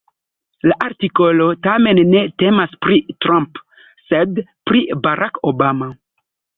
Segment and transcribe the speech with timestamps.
[0.69, 3.63] La artikolo tamen ne temas pri Trump,
[4.09, 5.97] sed pri Barack Obama.